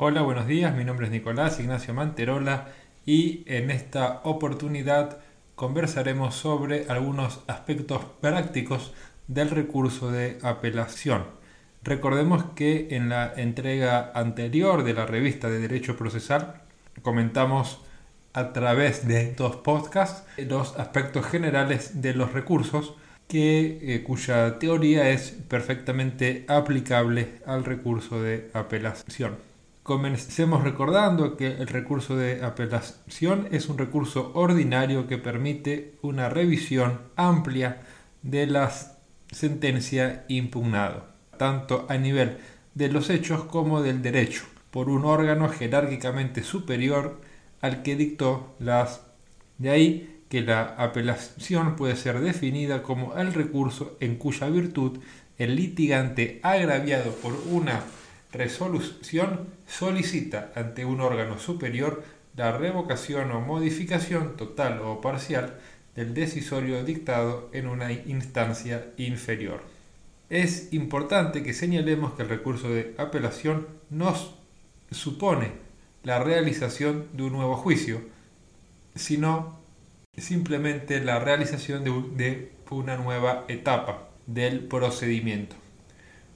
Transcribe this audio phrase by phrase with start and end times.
[0.00, 2.68] Hola, buenos días, mi nombre es Nicolás Ignacio Manterola
[3.04, 5.18] y en esta oportunidad
[5.56, 8.94] conversaremos sobre algunos aspectos prácticos
[9.26, 11.24] del recurso de apelación.
[11.82, 16.62] Recordemos que en la entrega anterior de la revista de Derecho Procesal
[17.02, 17.80] comentamos
[18.34, 22.94] a través de dos podcasts los aspectos generales de los recursos
[23.26, 29.47] que, eh, cuya teoría es perfectamente aplicable al recurso de apelación.
[29.88, 37.00] Comencemos recordando que el recurso de apelación es un recurso ordinario que permite una revisión
[37.16, 37.80] amplia
[38.20, 38.70] de la
[39.32, 42.36] sentencia impugnada, tanto a nivel
[42.74, 47.22] de los hechos como del derecho, por un órgano jerárquicamente superior
[47.62, 49.06] al que dictó las.
[49.56, 54.98] De ahí que la apelación puede ser definida como el recurso en cuya virtud
[55.38, 57.80] el litigante agraviado por una
[58.32, 62.02] resolución solicita ante un órgano superior
[62.36, 65.58] la revocación o modificación total o parcial
[65.96, 69.62] del decisorio dictado en una instancia inferior.
[70.30, 74.14] Es importante que señalemos que el recurso de apelación no
[74.90, 75.52] supone
[76.04, 78.02] la realización de un nuevo juicio,
[78.94, 79.58] sino
[80.16, 81.82] simplemente la realización
[82.16, 85.56] de una nueva etapa del procedimiento.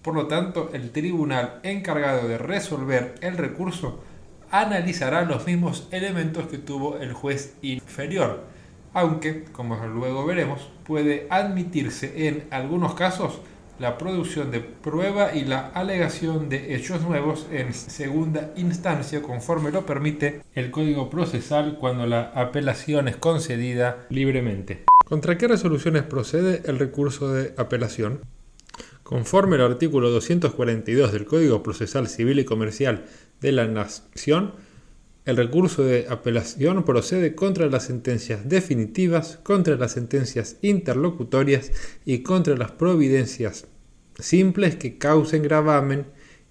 [0.03, 4.03] Por lo tanto, el tribunal encargado de resolver el recurso
[4.51, 8.45] analizará los mismos elementos que tuvo el juez inferior,
[8.93, 13.41] aunque, como luego veremos, puede admitirse en algunos casos
[13.79, 19.87] la producción de prueba y la alegación de hechos nuevos en segunda instancia conforme lo
[19.87, 24.85] permite el Código Procesal cuando la apelación es concedida libremente.
[25.05, 28.21] ¿Contra qué resoluciones procede el recurso de apelación?
[29.13, 33.05] Conforme al artículo 242 del Código Procesal Civil y Comercial
[33.43, 34.55] de la Nación,
[35.27, 41.73] el recurso de apelación procede contra las sentencias definitivas, contra las sentencias interlocutorias
[42.07, 43.67] y contra las providencias
[44.19, 46.07] simples que causen gravamen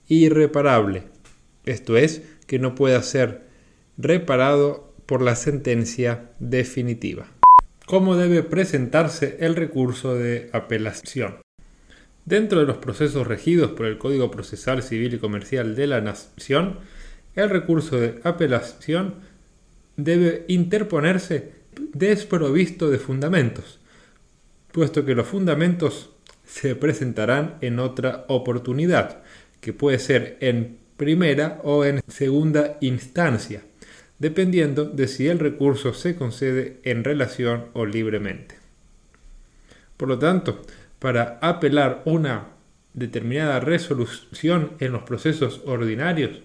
[0.07, 1.05] irreparable,
[1.65, 3.41] esto es, que no pueda ser
[3.97, 7.25] reparado por la sentencia definitiva.
[7.87, 11.37] ¿Cómo debe presentarse el recurso de apelación?
[12.25, 16.79] Dentro de los procesos regidos por el Código Procesal Civil y Comercial de la Nación,
[17.35, 19.15] el recurso de apelación
[19.97, 21.53] debe interponerse
[21.93, 23.79] desprovisto de fundamentos,
[24.71, 26.11] puesto que los fundamentos
[26.45, 29.23] se presentarán en otra oportunidad,
[29.59, 33.63] que puede ser en primera o en segunda instancia,
[34.19, 38.55] dependiendo de si el recurso se concede en relación o libremente.
[39.97, 40.61] Por lo tanto,
[41.01, 42.49] para apelar una
[42.93, 46.43] determinada resolución en los procesos ordinarios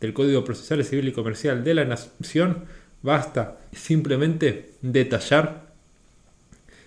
[0.00, 2.64] del Código Procesal Civil y Comercial de la Nación,
[3.02, 5.66] basta simplemente detallar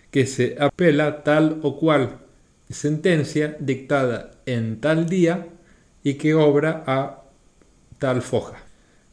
[0.10, 2.18] que se apela tal o cual
[2.72, 5.50] sentencia dictada en tal día
[6.04, 7.26] y que obra a
[8.00, 8.58] tal foja.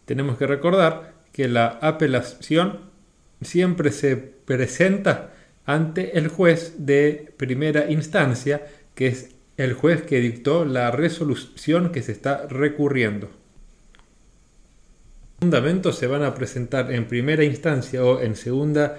[0.06, 2.80] Tenemos que recordar que la apelación
[3.42, 5.29] siempre se presenta
[5.74, 12.02] ante el juez de primera instancia, que es el juez que dictó la resolución que
[12.02, 13.28] se está recurriendo.
[15.40, 18.98] Los fundamentos se van a presentar en primera instancia o en segunda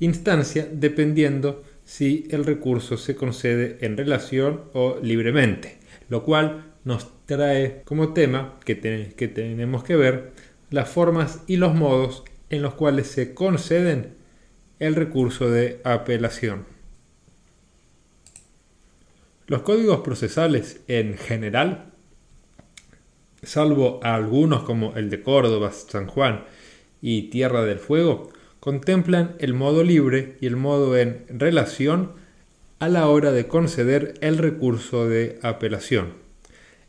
[0.00, 7.82] instancia dependiendo si el recurso se concede en relación o libremente, lo cual nos trae
[7.84, 10.32] como tema que, que tenemos que ver
[10.70, 14.17] las formas y los modos en los cuales se conceden
[14.78, 16.64] el recurso de apelación.
[19.46, 21.92] Los códigos procesales en general,
[23.42, 26.44] salvo algunos como el de Córdoba, San Juan
[27.00, 28.30] y Tierra del Fuego,
[28.60, 32.12] contemplan el modo libre y el modo en relación
[32.78, 36.12] a la hora de conceder el recurso de apelación.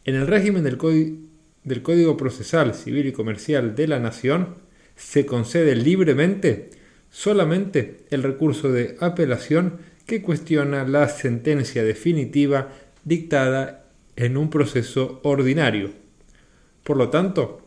[0.03, 4.55] En el régimen del, Código Procesal Civil y Comercial de la Nación,
[4.95, 6.71] se concede libremente
[7.09, 12.69] solamente el recurso de apelación que cuestiona la sentencia definitiva
[13.03, 13.85] dictada
[14.15, 15.91] en un proceso ordinario.
[16.83, 17.61] Por lo tanto,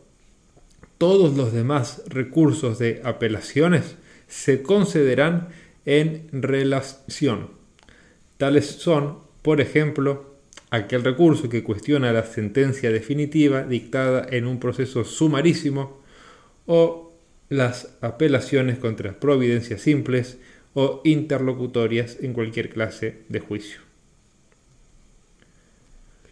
[0.98, 3.96] todos los demás recursos de apelaciones
[4.28, 5.48] se concederán
[5.84, 7.50] en relación.
[8.36, 10.36] Tales son, por ejemplo,
[10.70, 16.00] aquel recurso que cuestiona la sentencia definitiva dictada en un proceso sumarísimo
[16.66, 17.11] o
[17.48, 20.38] las apelaciones contra providencias simples
[20.74, 23.80] o interlocutorias en cualquier clase de juicio.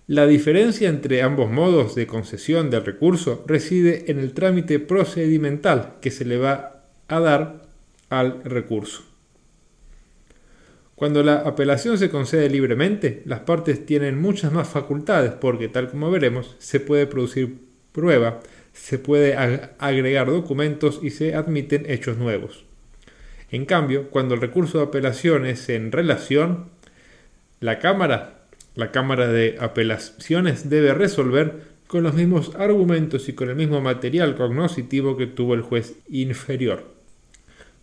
[0.06, 6.10] La diferencia entre ambos modos de concesión del recurso reside en el trámite procedimental que
[6.10, 7.68] se le va a dar
[8.08, 9.04] al recurso.
[10.96, 16.10] Cuando la apelación se concede libremente, las partes tienen muchas más facultades porque, tal como
[16.10, 17.58] veremos, se puede producir
[17.92, 18.40] prueba,
[18.72, 19.36] se puede
[19.78, 22.64] agregar documentos y se admiten hechos nuevos.
[23.50, 26.70] En cambio, cuando el recurso de apelación es en relación,
[27.60, 28.40] la Cámara
[28.74, 34.36] la Cámara de Apelaciones debe resolver con los mismos argumentos y con el mismo material
[34.36, 36.84] cognoscitivo que tuvo el juez inferior.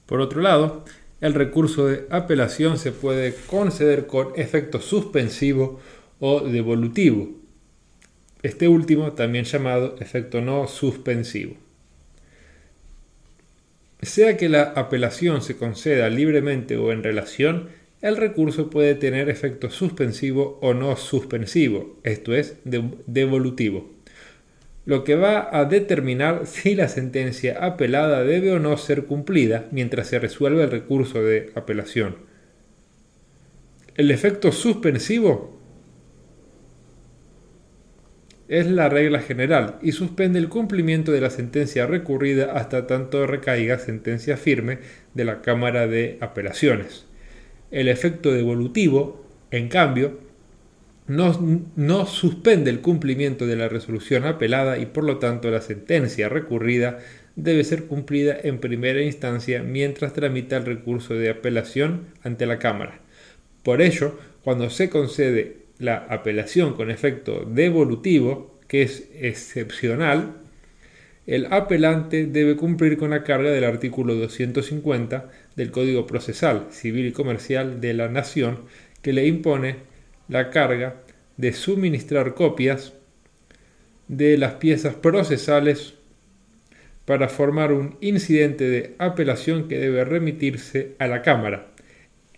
[0.05, 0.85] Por otro lado,
[1.19, 5.81] el recurso de apelación se puede conceder con efecto suspensivo
[6.19, 7.31] o devolutivo,
[8.47, 11.55] este último también llamado efecto no suspensivo.
[14.01, 17.69] Sea que la apelación se conceda libremente o en relación,
[18.01, 23.91] el recurso puede tener efecto suspensivo o no suspensivo, esto es, devolutivo,
[24.85, 30.07] lo que va a determinar si la sentencia apelada debe o no ser cumplida mientras
[30.07, 32.15] se resuelve el recurso de apelación.
[33.95, 35.56] El efecto suspensivo
[38.47, 43.79] es la regla general y suspende el cumplimiento de la sentencia recurrida hasta tanto recaiga
[43.79, 44.79] sentencia firme
[45.13, 47.05] de la Cámara de Apelaciones.
[47.71, 50.19] El efecto devolutivo, en cambio,
[51.07, 56.99] no, suspende el cumplimiento de la resolución apelada y por lo tanto la sentencia recurrida
[57.37, 62.99] debe ser cumplida en primera instancia mientras tramita el recurso de apelación ante la Cámara.
[63.63, 70.35] Por ello, cuando se concede la apelación con efecto devolutivo, que es excepcional,
[71.27, 77.11] el apelante debe cumplir con la carga del artículo 250 del Código Procesal Civil y
[77.11, 78.59] Comercial de la Nación
[79.01, 79.75] que le impone
[80.29, 81.01] la carga
[81.35, 82.93] de suministrar copias
[84.07, 85.95] de las piezas procesales
[87.05, 91.67] para formar un incidente de apelación que debe remitirse a la Cámara.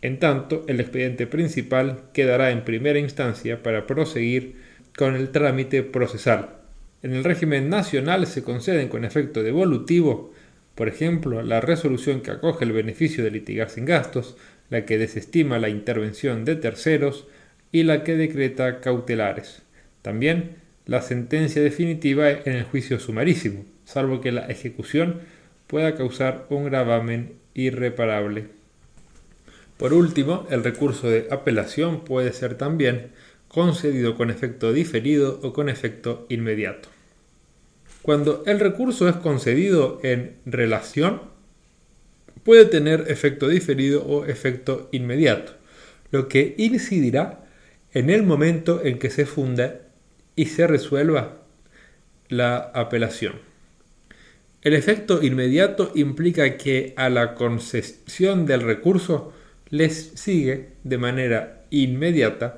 [0.02, 4.56] En tanto, el expediente principal quedará en primera instancia para proseguir
[4.98, 6.58] con el trámite procesal.
[7.04, 10.34] En el régimen nacional se conceden con efecto devolutivo,
[10.76, 14.38] por ejemplo, la resolución que acoge el beneficio de litigar sin gastos,
[14.70, 17.28] la que desestima la intervención de terceros
[17.72, 19.62] y la que decreta cautelares.
[20.02, 20.56] También
[20.86, 25.22] la sentencia definitiva en el juicio sumarísimo, salvo que la ejecución
[25.68, 28.59] pueda causar un gravamen irreparable.
[29.80, 33.12] Por último, el recurso de apelación puede ser también
[33.48, 36.90] concedido con efecto diferido o con efecto inmediato.
[38.02, 41.22] Cuando el recurso es concedido en relación,
[42.44, 45.54] puede tener efecto diferido o efecto inmediato,
[46.12, 47.48] lo que incidirá
[47.94, 49.80] en el momento en que se funda
[50.36, 51.38] y se resuelva
[52.28, 53.36] la apelación.
[54.62, 59.34] El efecto inmediato implica que a la concesión del recurso
[59.70, 62.58] les sigue de manera inmediata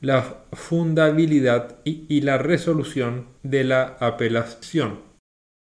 [0.00, 4.98] la fundabilidad y, la resolución de la apelación.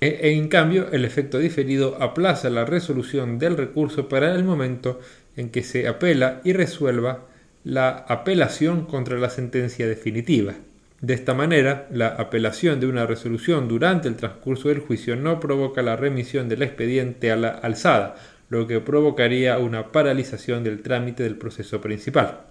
[0.01, 4.99] E, en cambio, el efecto diferido aplaza la resolución del recurso para el momento
[5.37, 7.27] en que se apela y resuelva
[7.63, 10.55] la apelación contra la sentencia definitiva.
[10.99, 15.81] De esta manera, la apelación de una resolución durante el transcurso del juicio no provoca
[15.81, 18.15] la remisión del expediente a la alzada,
[18.49, 22.41] lo que provocaría una paralización del trámite del proceso principal.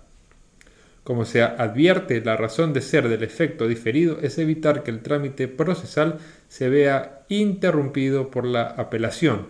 [1.04, 5.48] Como se advierte, la razón de ser del efecto diferido es evitar que el trámite
[5.48, 6.18] procesal
[6.48, 9.48] se vea interrumpido por la apelación.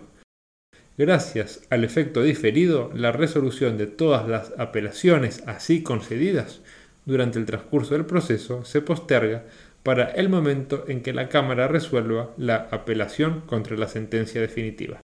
[0.97, 6.61] Gracias al efecto diferido, la resolución de todas las apelaciones así concedidas
[7.05, 9.43] durante el transcurso del proceso se posterga
[9.83, 15.02] para el momento en que la Cámara resuelva la apelación contra la sentencia definitiva.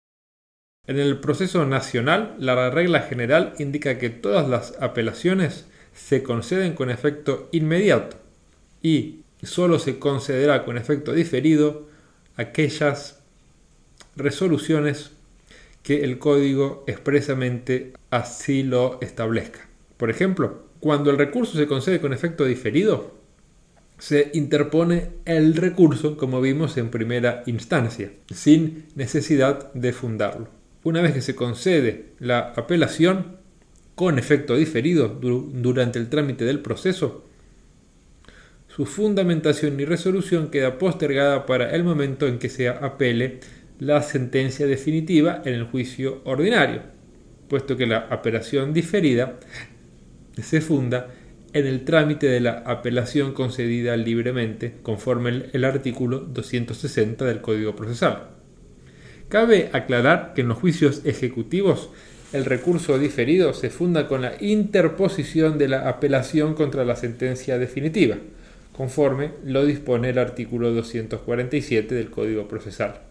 [0.87, 6.91] En el proceso nacional, la regla general indica que todas las apelaciones se conceden con
[6.91, 8.17] efecto inmediato
[8.83, 11.87] y solo se concederá con efecto diferido
[12.35, 13.19] aquellas
[14.15, 15.11] resoluciones
[15.81, 19.67] que el código expresamente así lo establezca.
[19.97, 23.15] Por ejemplo, cuando el recurso se concede con efecto diferido,
[23.97, 30.54] se interpone el recurso, como vimos en primera instancia, sin necesidad de fundarlo.
[30.85, 33.37] Una vez que se concede la apelación,
[33.95, 37.25] con efecto diferido durante el trámite del proceso,
[38.67, 43.39] su fundamentación y resolución queda postergada para el momento en que se apele
[43.79, 46.83] la sentencia definitiva en el juicio ordinario,
[47.49, 49.39] puesto que la apelación diferida
[50.39, 51.07] se funda
[51.53, 57.75] en el trámite de la apelación concedida libremente, conforme el, el artículo 260 del Código
[57.75, 58.35] Procesal.
[59.35, 61.89] Cabe aclarar que en los juicios ejecutivos
[62.31, 68.15] el recurso diferido se funda con la interposición de la apelación contra la sentencia definitiva,
[68.71, 73.01] conforme lo dispone el artículo 247 del Código Procesal.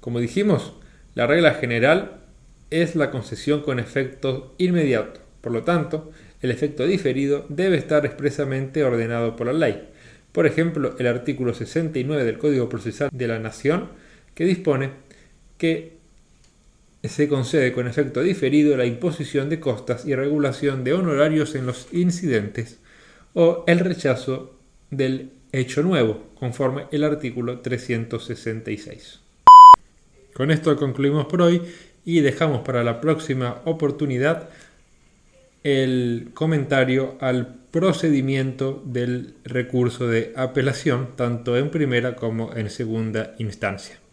[0.00, 0.72] Como dijimos,
[1.14, 2.22] la regla general
[2.70, 5.20] es la concesión con efecto inmediato.
[5.42, 9.86] Por lo tanto, el efecto diferido debe estar expresamente ordenado por la ley.
[10.32, 13.90] Por ejemplo, el artículo 69 del Código Procesal de la Nación,
[14.34, 15.03] que dispone
[15.58, 15.94] que
[17.02, 21.88] se concede con efecto diferido la imposición de costas y regulación de honorarios en los
[21.92, 22.78] incidentes
[23.34, 24.58] o el rechazo
[24.90, 29.20] del hecho nuevo, conforme el artículo 366.
[30.32, 31.62] Con esto concluimos por hoy
[32.04, 34.48] y dejamos para la próxima oportunidad
[35.62, 44.03] el comentario al procedimiento del recurso de apelación, tanto en primera como en segunda instancia.